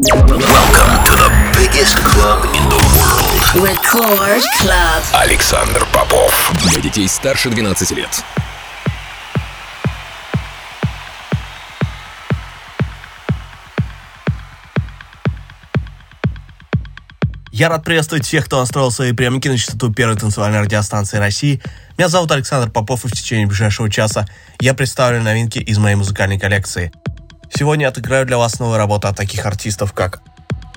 [0.00, 1.28] Welcome to the
[1.58, 3.66] biggest club in the world.
[3.66, 5.02] Record Club.
[5.12, 6.52] Александр Попов.
[6.62, 8.08] Для детей старше 12 лет.
[17.50, 21.60] Я рад приветствовать всех, кто настроил свои приемники на частоту первой танцевальной радиостанции России.
[21.96, 24.28] Меня зовут Александр Попов, и в течение ближайшего часа
[24.60, 26.92] я представлю новинки из моей музыкальной коллекции.
[27.52, 30.20] Сегодня отыграю для вас новые работы от таких артистов, как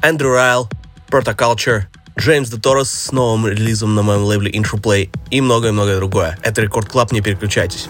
[0.02, 0.70] Andrew Rayel,
[1.10, 1.84] Protoculture,
[2.18, 6.38] Джеймс Де Торрес с новым релизом на моем лейбле Intro Play и многое-многое другое.
[6.42, 7.90] Это Record Club, не переключайтесь.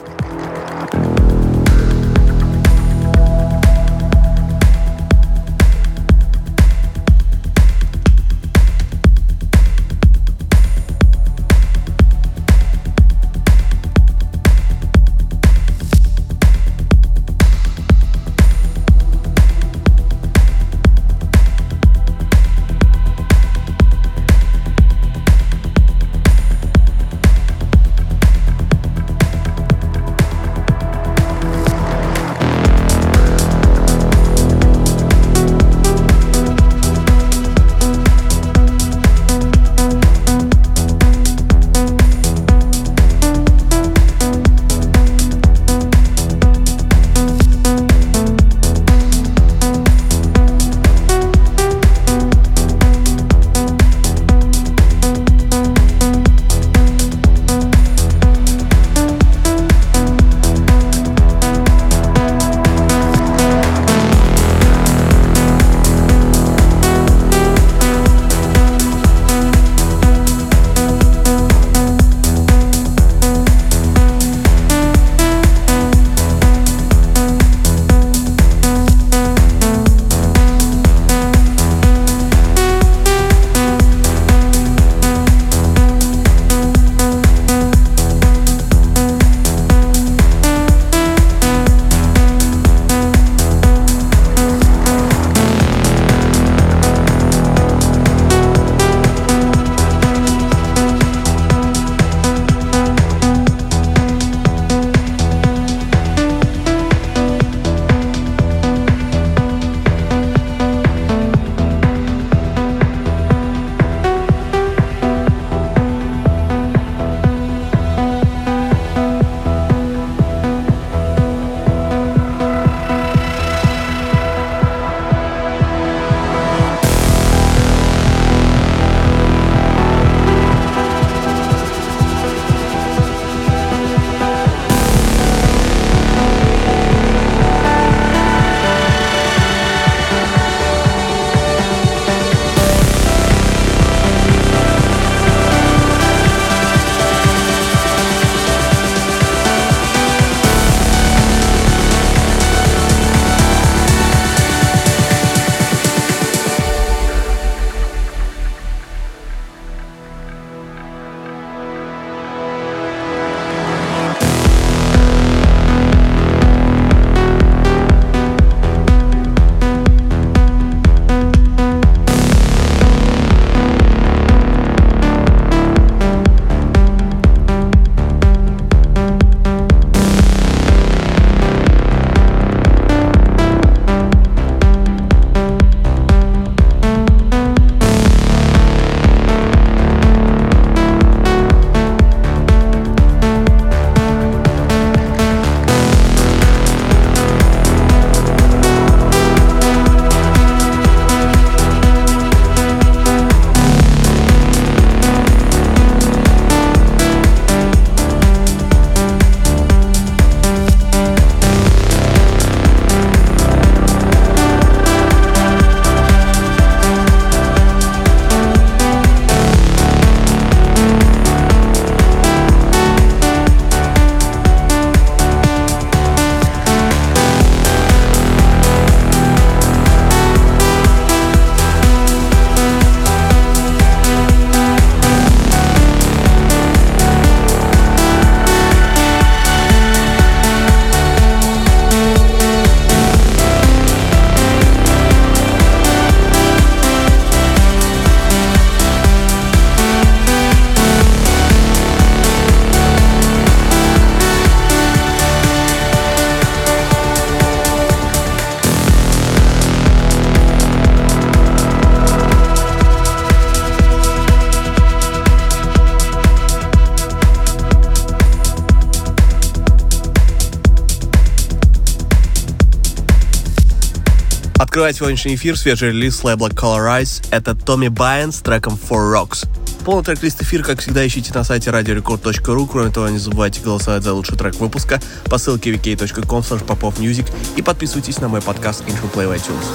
[274.91, 277.25] Завершает сегодняшний эфир свежий релиз лейбла Color Eyes.
[277.31, 279.47] Это Томми Байен с треком Four Rocks.
[279.85, 282.67] Полный трек-лист эфира, как всегда, ищите на сайте radiorecord.ru.
[282.69, 288.19] Кроме того, не забывайте голосовать за лучший трек выпуска по ссылке vk.com popofmusic и подписывайтесь
[288.19, 289.65] на мой подкаст Intro Play в iTunes.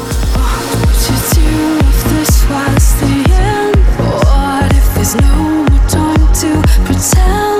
[3.98, 7.55] What if there's no more time to pretend?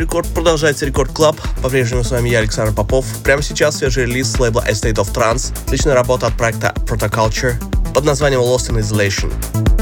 [0.00, 1.36] Рекорд продолжается Record Club.
[1.62, 3.04] По-прежнему с вами я, Александр Попов.
[3.22, 5.52] Прямо сейчас свежий релиз с лейбла A State of Trance.
[5.66, 7.54] Отличная работа от проекта Protoculture
[7.92, 9.79] под названием Lost in Isolation.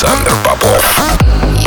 [0.00, 1.57] Александр Попов.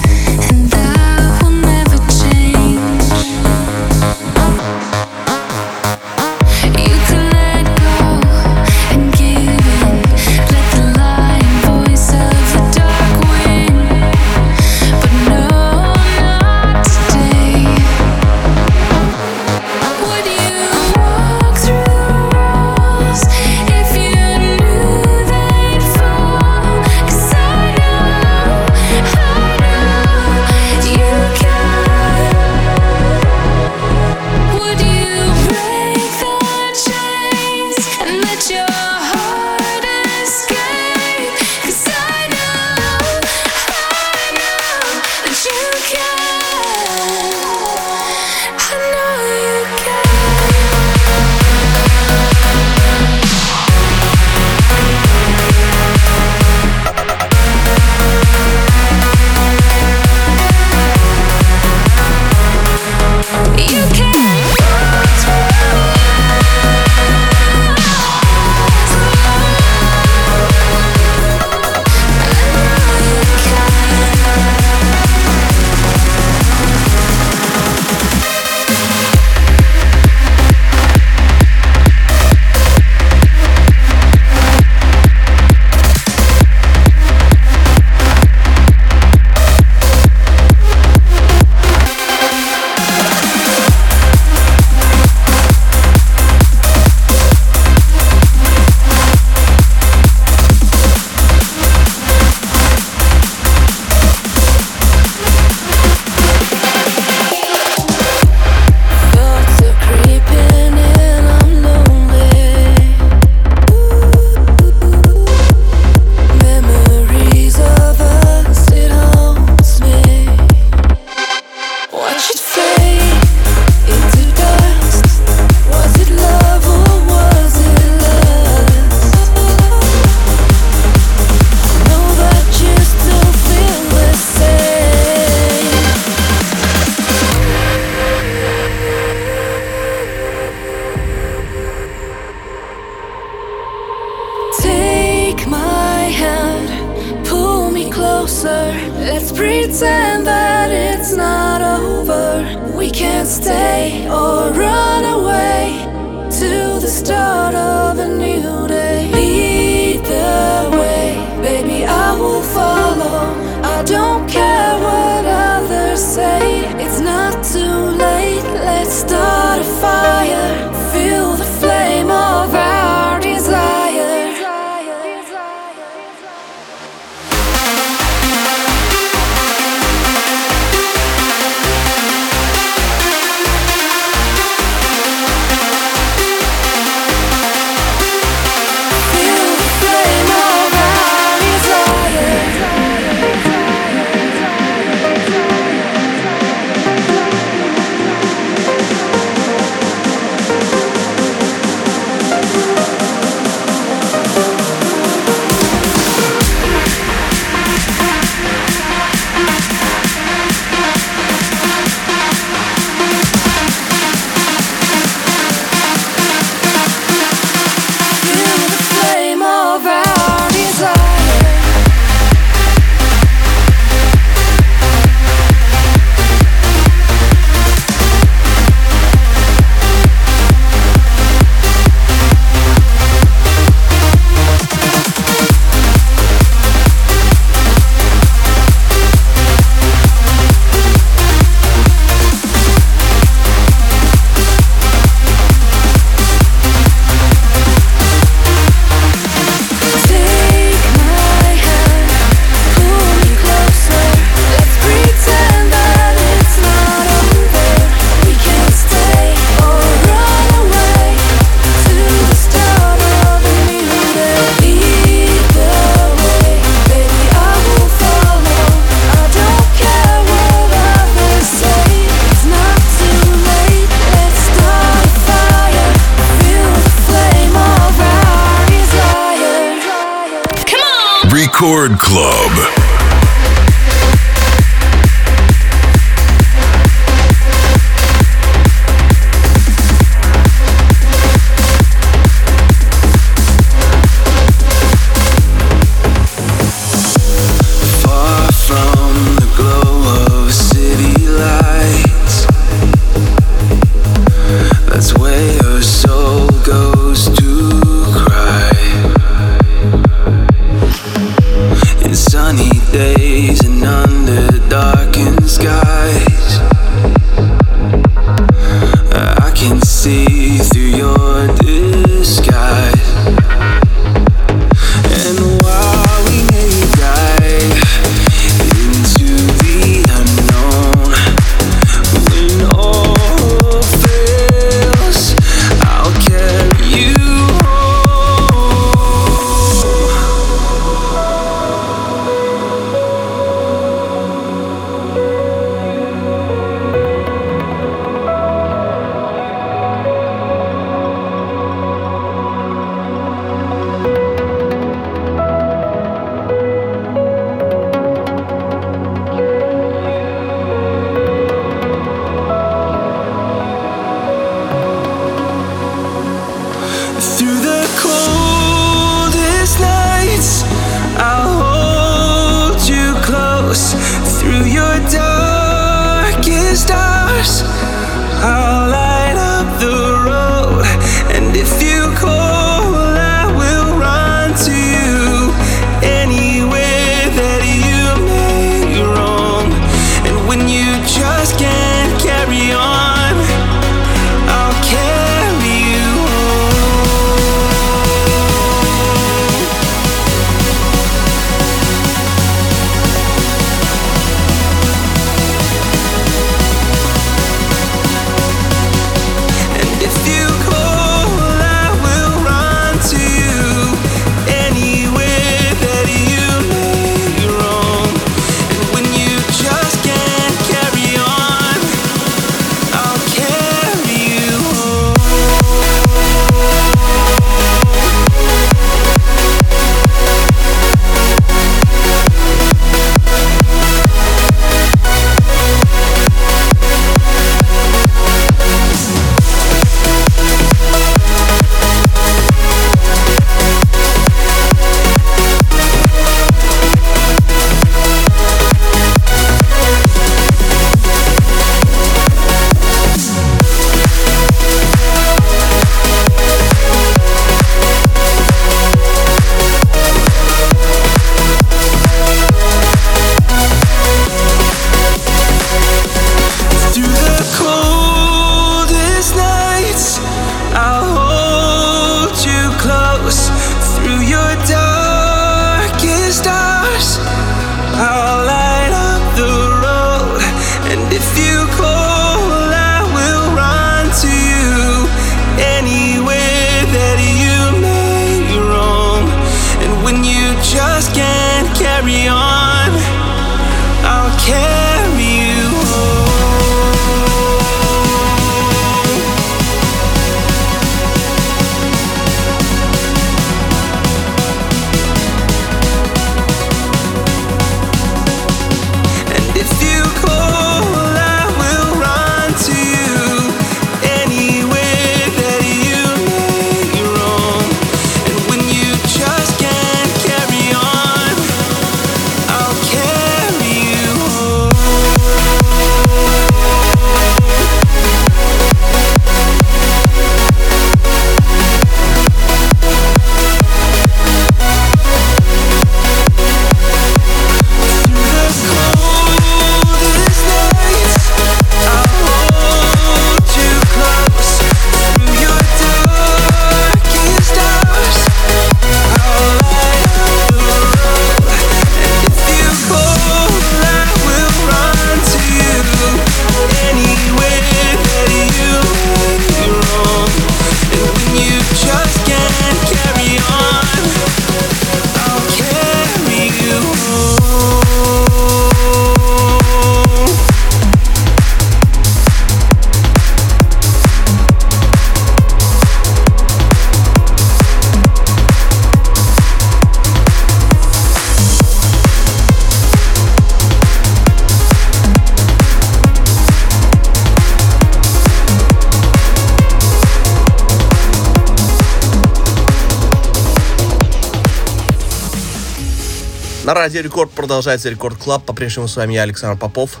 [596.84, 598.44] Радио Рекорд продолжается Record Club.
[598.44, 600.00] По-прежнему с вами я, Александр Попов.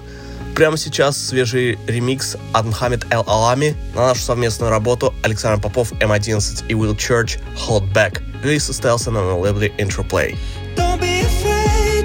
[0.54, 6.66] Прямо сейчас свежий ремикс от Мухаммед Эл Алами на нашу совместную работу Александр Попов, М11
[6.68, 8.20] и Will Church Hold Back.
[8.42, 10.36] Релиз состоялся на лейбле Intro Play.
[10.76, 11.00] Don't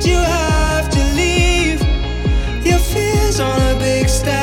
[0.06, 1.82] you have to leave
[2.64, 4.39] your fears on a big stack.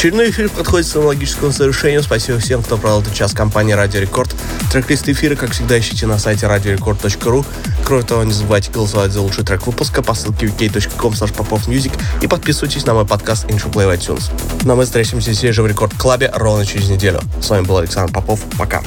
[0.00, 2.02] Очередной эфир подходит к своему логическому завершению.
[2.02, 4.34] Спасибо всем, кто провел этот час компании Радио Рекорд.
[4.72, 7.44] Трек-лист эфира, как всегда, ищите на сайте radiorecord.ru.
[7.84, 11.92] Кроме того, не забывайте голосовать за лучший трек выпуска по ссылке wiki.com popofmusic
[12.22, 14.30] и подписывайтесь на мой подкаст Intro Play в iTunes.
[14.62, 17.20] Но мы встретимся здесь же в Рекорд Клабе ровно через неделю.
[17.42, 18.40] С вами был Александр Попов.
[18.56, 18.82] Пока.